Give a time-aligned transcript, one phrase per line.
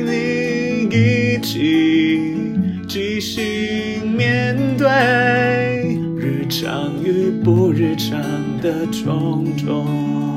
[0.00, 2.56] 你一起
[2.88, 4.88] 即兴面对
[6.16, 8.18] 日常与不日常
[8.60, 10.31] 的种种。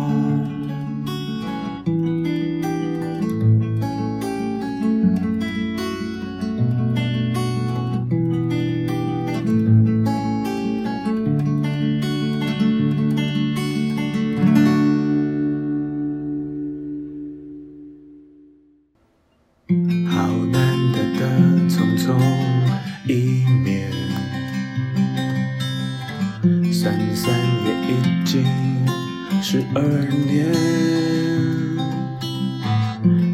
[30.25, 30.53] 年，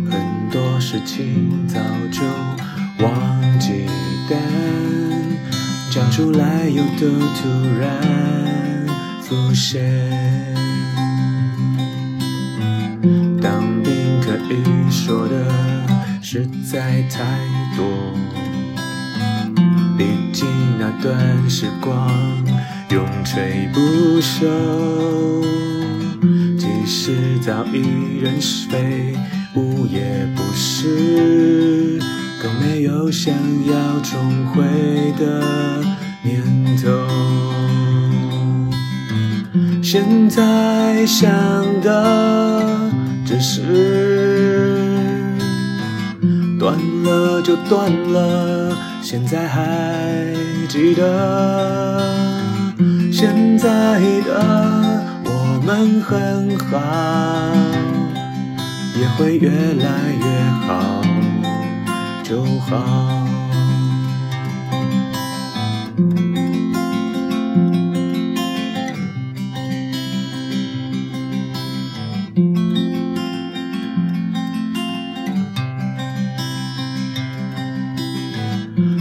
[0.09, 1.79] 很多事情早
[2.11, 2.21] 就
[3.03, 3.85] 忘记
[4.29, 4.39] 但
[5.91, 7.89] 讲出来又都突然
[9.21, 9.81] 浮现。
[13.41, 15.33] 当兵可以说的
[16.21, 17.23] 实在太
[17.75, 18.13] 多，
[19.97, 20.47] 毕竟
[20.79, 22.09] 那段时光
[22.89, 23.79] 永垂不
[24.21, 25.70] 朽。
[26.91, 28.37] 即使早已人
[28.69, 29.15] 非，
[29.55, 31.97] 无也不是，
[32.43, 33.33] 更没有想
[33.65, 34.61] 要重回
[35.17, 35.81] 的
[36.21, 36.43] 念
[36.83, 36.91] 头。
[39.81, 41.31] 现在想
[41.81, 42.61] 的
[43.25, 43.61] 只是
[46.59, 50.35] 断了就断了，现在还
[50.67, 52.03] 记得
[53.13, 55.00] 现在的
[55.73, 56.81] 们很好，
[58.99, 60.25] 也会越来越
[60.67, 61.01] 好
[62.23, 63.07] 就好。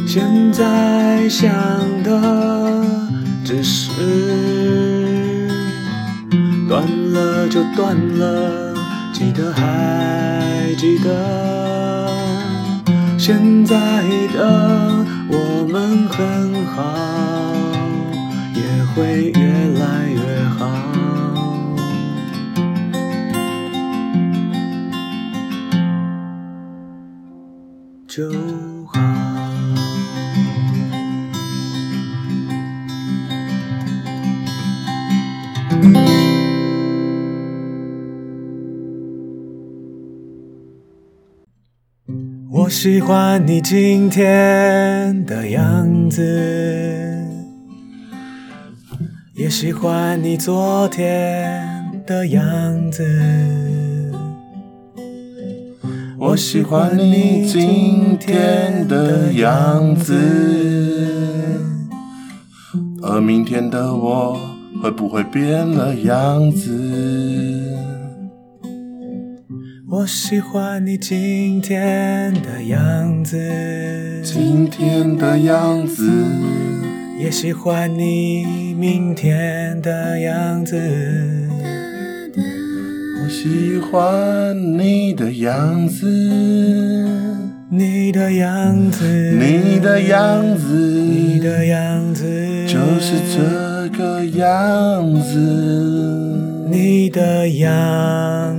[0.06, 1.50] 现在想
[2.02, 2.84] 的
[3.44, 4.79] 只是
[6.70, 8.72] 断了就断了，
[9.12, 12.08] 记得还记得，
[13.18, 13.74] 现在
[14.32, 17.52] 的我们很好，
[18.54, 18.62] 也
[18.94, 19.40] 会越
[19.80, 20.60] 来越好。
[28.06, 28.30] 就
[42.52, 46.20] 我喜欢你今天的样子，
[49.36, 54.12] 也喜欢你昨天的样子。
[56.18, 60.12] 我喜欢你今天的样子，
[63.00, 64.36] 而明天的我
[64.82, 67.49] 会不会变了样子？
[69.92, 73.36] 我喜欢你今天的样子，
[74.22, 76.08] 今天的样子，
[77.18, 80.78] 也喜欢你明天的样子。
[82.36, 86.06] 我喜欢你的样子，
[87.68, 92.24] 你的样子，你的样子，你的样子，
[92.68, 95.36] 就是这个样子，
[96.70, 98.56] 你的样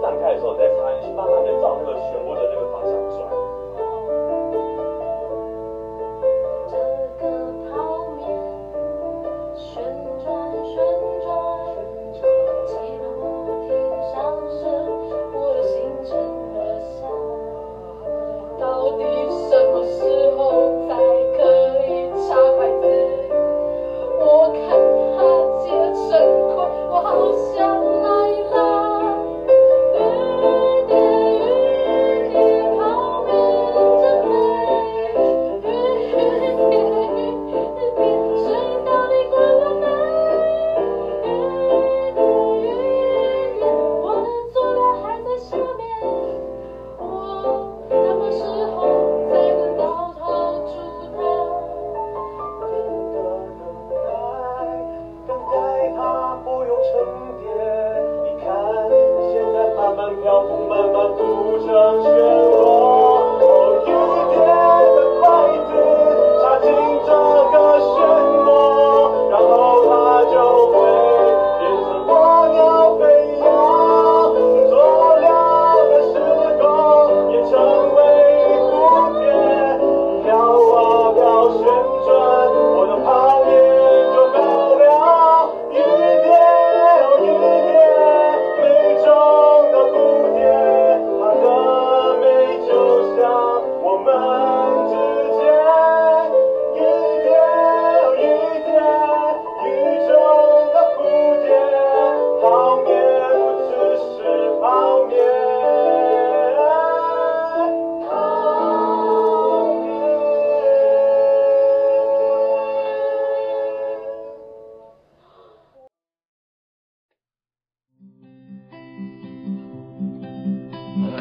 [0.00, 3.37] 展开的时候，你再插进去，慢慢的照那个漩涡的那个方向转。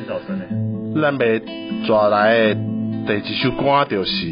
[0.07, 4.31] 咱要抓来的第一首歌就是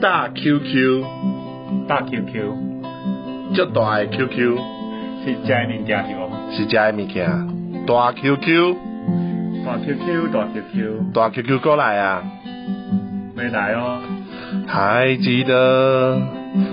[0.00, 1.04] 大 QQ，
[1.88, 2.52] 大 QQ
[3.54, 4.58] 足大的 QQ
[5.24, 6.20] 是食的物件是无？
[6.52, 7.30] 是食的物件，
[7.86, 8.76] 大 QQ，
[9.64, 12.22] 大 QQ 大 QQ，大 QQ 过来啊！
[13.34, 14.00] 没来哦。
[14.66, 16.20] 还记得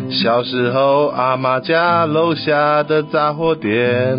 [0.09, 4.17] 小时候阿妈家楼下的杂货店，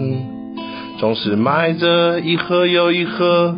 [0.98, 3.54] 总是卖着一盒又一盒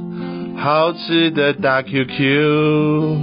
[0.57, 3.17] 好吃的大 QQ。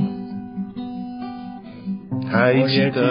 [2.31, 3.01] 还记得，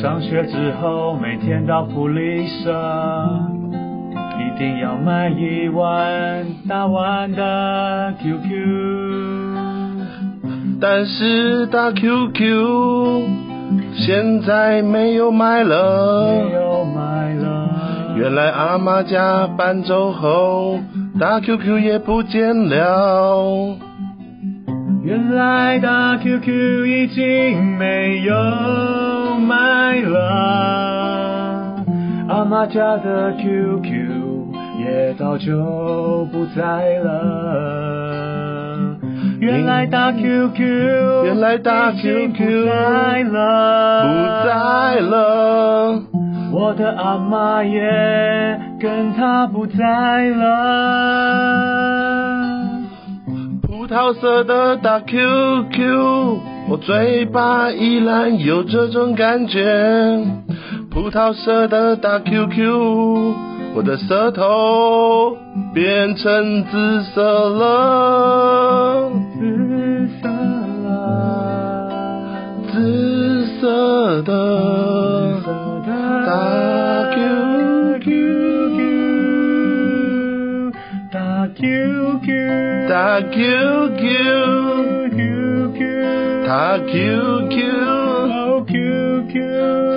[0.00, 2.72] 上学之后每天到福利社，
[4.38, 9.05] 一定要买一碗大碗的 QQ。
[10.78, 13.22] 但是大 QQ
[13.94, 16.50] 现在没有卖没了。
[16.52, 20.78] 有买了，原来阿妈家搬走后，
[21.18, 23.76] 大 QQ 也不见了。
[25.02, 28.34] 原来大 QQ 已经没有
[29.38, 31.84] 卖了，
[32.28, 33.92] 阿妈家的 QQ
[34.78, 38.45] 也早就不在了。
[39.38, 44.08] 原来大 QQ，原来大 QQ 不在了，不
[44.46, 46.02] 在了。
[46.52, 47.80] 我的阿妈也
[48.80, 50.46] 跟他不在了。
[53.62, 56.38] 葡萄色的大 QQ，
[56.68, 60.24] 我嘴巴依然有这种感觉。
[60.90, 63.34] 葡萄色的大 QQ，
[63.76, 65.36] 我的舌头
[65.74, 70.28] 变成紫色了，紫色
[70.82, 71.90] 了，
[72.72, 74.32] 紫色的
[76.24, 76.32] 大
[77.12, 78.00] QQ，
[81.12, 84.08] 大 QQ，大 QQ，QQ，
[86.46, 87.54] 大 QQ，
[87.84, 89.32] 哦 QQ，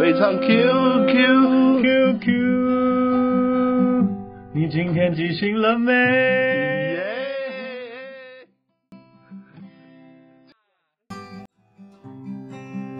[0.01, 1.39] 非常 QQ。
[1.79, 2.25] QQ，
[4.59, 5.93] 你今天记醒了没？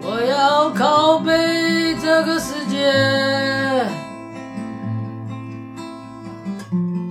[0.00, 2.90] 我要拷贝这个世界，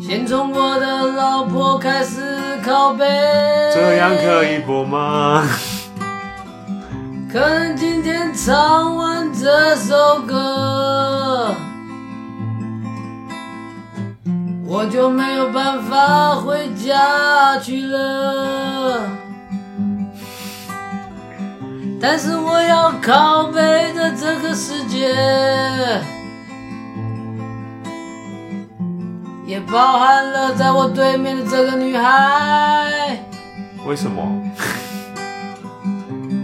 [0.02, 2.20] 先从我的老婆开始
[2.64, 3.06] 拷贝。
[3.72, 5.48] 这样可以播吗？
[7.32, 11.54] 可能今天唱完这首歌，
[14.72, 19.10] 我就没有办法回家去了。
[22.00, 25.12] 但是我要拷贝的这个世界，
[29.48, 33.18] 也包含了在我对面的这个女孩。
[33.88, 34.22] 为什么？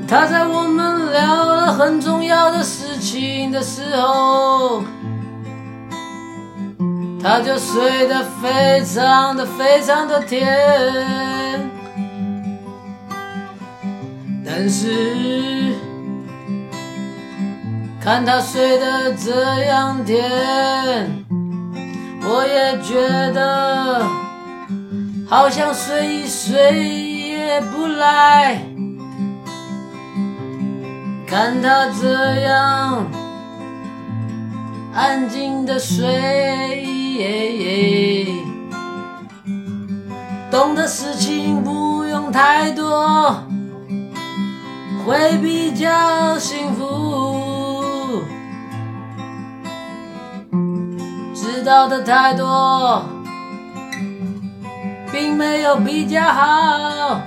[0.08, 4.84] 她在我们聊了很重要的事情的时候，
[7.28, 10.48] 他就睡得非常的非常的甜。
[14.46, 15.74] 但是
[18.00, 20.24] 看他睡得这样甜，
[22.22, 22.94] 我也觉
[23.32, 24.06] 得
[25.28, 28.62] 好像睡一睡也不赖。
[31.26, 33.04] 看他这样
[34.94, 36.86] 安静的睡，
[37.18, 38.28] 耶耶
[40.52, 43.36] 懂的事情不用太多，
[45.06, 48.22] 会比较幸福。
[51.34, 53.04] 知道的太多，
[55.12, 57.22] 并没有比较好。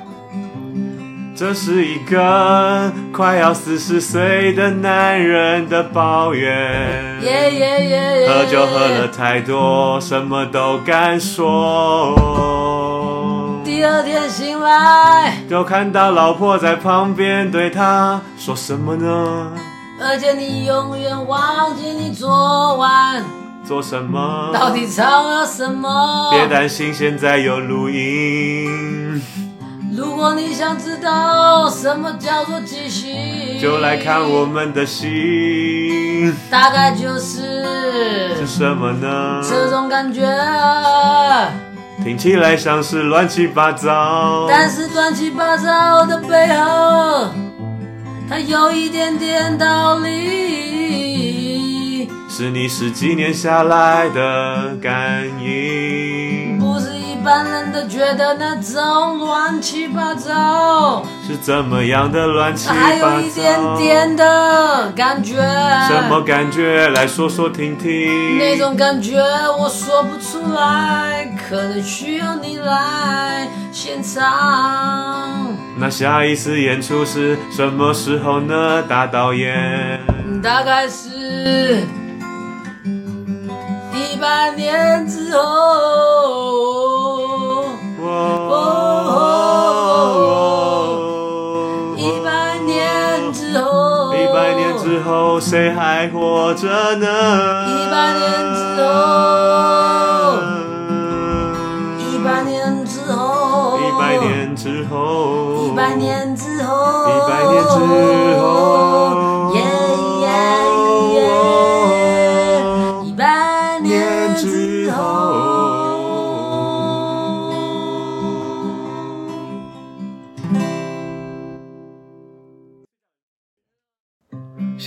[1.39, 7.21] 这是一个快要四十岁的男人的抱怨。
[8.27, 12.17] 喝酒喝了太多，什么都敢说。
[13.65, 19.53] 第二天醒来，就看到老婆在旁边对他说什么呢？
[20.03, 23.25] 而且你永远忘记你昨晚
[23.65, 24.51] 做什么？
[24.53, 26.33] 到底唱了什么。
[26.33, 29.23] 别担心，现在有录音，
[29.99, 36.33] 如果你想知道什么叫做继续，就来看我们的戏。
[36.49, 39.43] 大概就是是什么呢？
[39.43, 41.51] 这种感觉啊。
[42.05, 47.31] 听起来像是乱七八糟，但是乱七八糟的背后，
[48.31, 52.09] 它有一点点道理。
[52.29, 56.08] 是你十几年下来的感应，
[57.29, 63.77] 般人都觉得那种乱七八糟，是怎么样的乱七八糟还有一点？
[63.77, 65.35] 点的感觉。
[65.87, 66.89] 什么感觉？
[66.89, 68.39] 来说说听听。
[68.39, 69.21] 那种感觉
[69.61, 75.55] 我说不出来，可能需要你来现场。
[75.77, 78.83] 那下一次演出是什么时候呢？
[78.89, 80.01] 大导演。
[80.43, 81.85] 大概是
[83.93, 86.48] 一百年之后。
[95.41, 96.67] 谁还活着
[96.97, 97.07] 呢？
[97.69, 98.93] 一百年之后，
[101.99, 107.71] 一百年之后，一百年之后，一百年之后，一百年之
[108.41, 108.88] 后，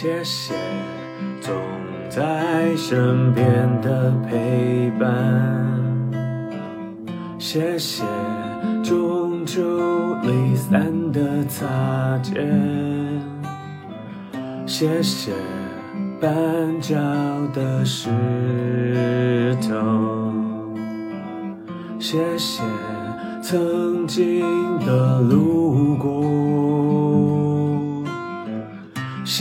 [0.02, 0.56] 谢谢
[1.40, 1.54] 总
[2.10, 3.46] 在身边
[3.84, 5.08] 的陪伴，
[7.38, 8.04] 谢谢
[8.84, 9.62] 终究
[10.24, 11.68] 离散的擦
[12.24, 12.34] 肩，
[14.66, 15.34] 谢谢
[16.20, 16.98] 绊脚
[17.54, 18.10] 的石
[19.62, 20.34] 头，
[22.00, 22.64] 谢谢
[23.44, 24.42] 曾经
[24.80, 26.41] 的路过。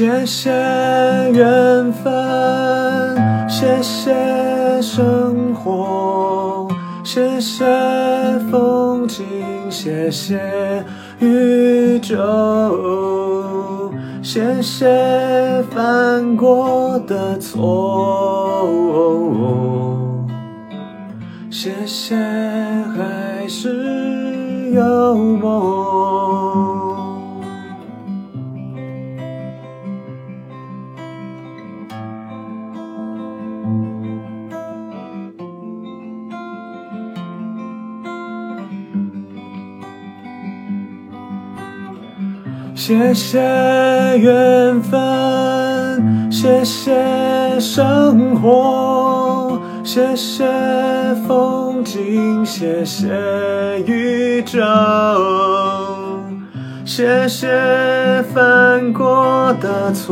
[0.00, 0.50] 谢谢
[1.30, 2.10] 缘分，
[3.46, 6.66] 谢谢生活，
[7.04, 7.66] 谢谢
[8.50, 9.22] 风景，
[9.70, 10.40] 谢谢
[11.18, 12.16] 宇宙，
[14.22, 18.66] 谢谢犯过的错，
[21.50, 25.89] 谢谢还是有梦。
[42.90, 43.38] 谢谢
[44.18, 44.98] 缘分，
[46.28, 46.90] 谢谢
[47.60, 50.44] 生活，谢谢
[51.28, 53.06] 风景，谢谢
[53.86, 54.58] 宇宙，
[56.84, 57.46] 谢谢
[58.34, 60.10] 犯过的错，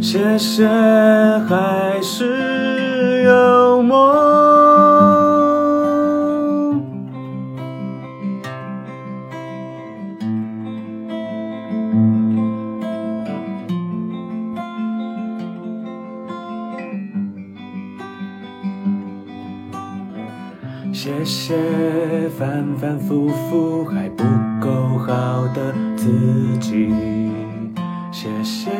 [0.00, 0.64] 谢谢
[1.48, 4.25] 还是有梦。
[20.98, 21.54] 谢谢
[22.38, 24.24] 反反复复还不
[24.58, 26.90] 够好的自己，
[28.10, 28.70] 谢谢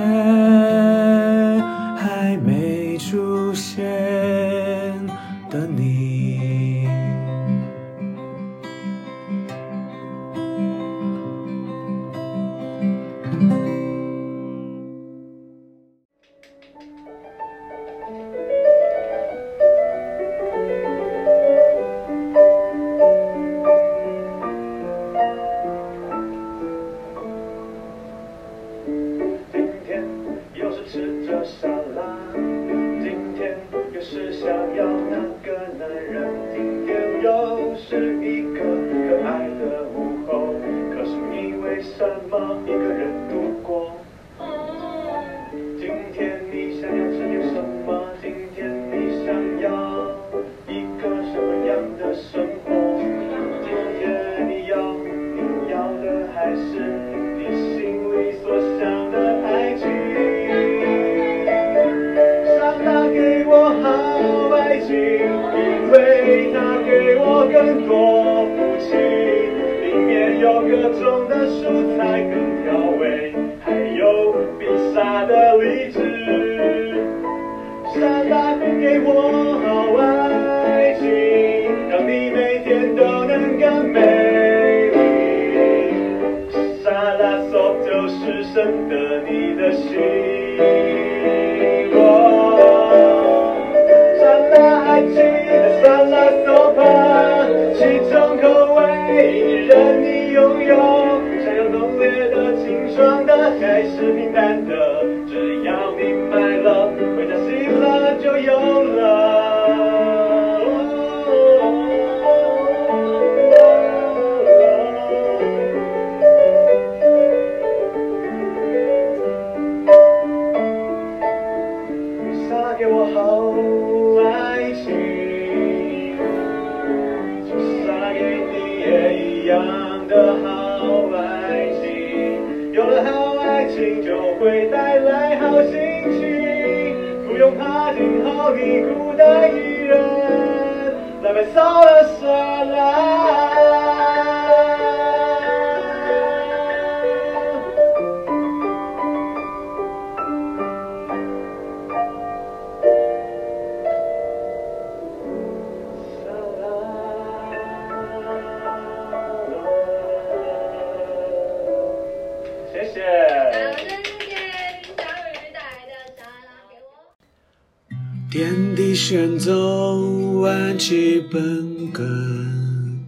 [169.09, 173.07] 玄宗，万气本根，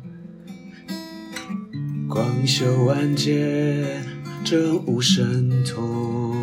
[2.08, 3.84] 光修万劫，
[4.44, 6.36] 真无神通。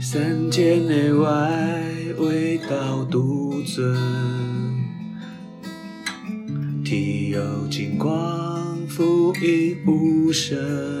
[0.00, 1.82] 三界内外，
[2.16, 3.94] 唯道独尊。
[6.82, 10.97] 体有金光，复应无声。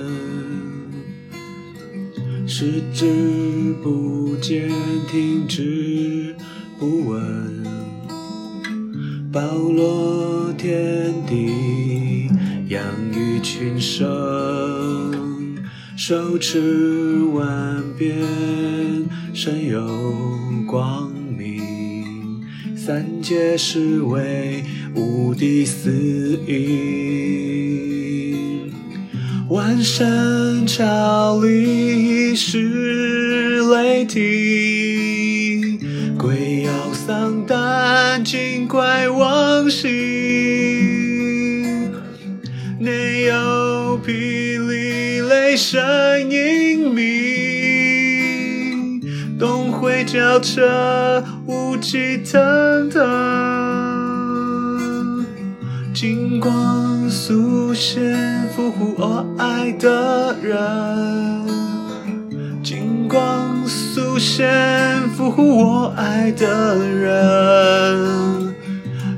[2.50, 4.70] 视之不见，
[5.10, 6.34] 听之
[6.78, 7.62] 不闻，
[9.30, 12.30] 包罗天地，
[12.68, 12.82] 养
[13.12, 14.08] 育群生，
[15.94, 18.16] 手持万变，
[19.34, 19.86] 身有
[20.66, 22.42] 光明，
[22.74, 27.87] 三界是为无敌四应。
[29.48, 35.78] 万神朝礼是雷霆，
[36.18, 39.88] 鬼妖丧胆，精怪妄行。
[42.78, 45.80] 内有霹雳雷声
[46.30, 49.00] 隐鸣，
[49.38, 53.00] 东会交彻，雾气腾腾。
[55.94, 60.56] 金光速现，俘获我爱的人。
[62.60, 68.52] 金光速现，俘获我爱的人。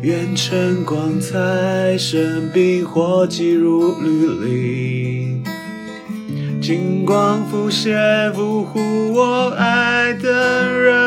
[0.02, 5.42] 愿晨光彩，生冰火击入绿林。
[6.60, 11.00] 金光浮现，俘获我爱的人。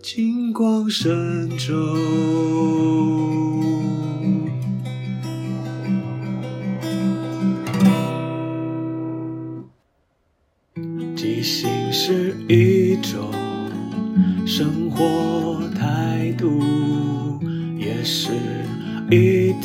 [0.00, 1.74] 金光神州。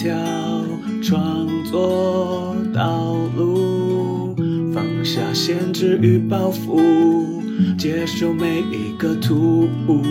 [0.01, 0.17] 条
[1.03, 4.35] 创作道路。
[4.73, 6.81] 放下限制与包袱，
[7.77, 10.01] 接受每一个突兀，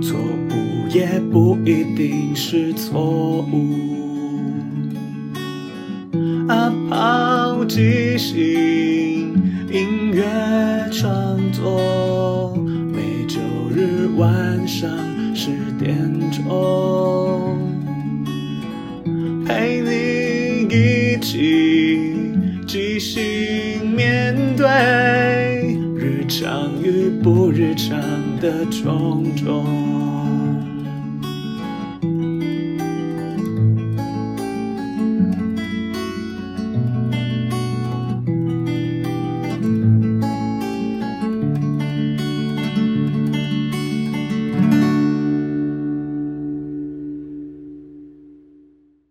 [0.00, 3.74] 错误也不一定是错误。
[6.46, 8.38] 啊，抛即兴，
[9.68, 10.22] 音乐
[10.92, 11.10] 创
[11.50, 12.56] 作，
[12.92, 13.40] 每周
[13.74, 14.88] 日晚上
[15.34, 15.96] 十点
[16.30, 16.44] 钟，
[27.88, 27.96] 上
[28.40, 30.05] 的种种。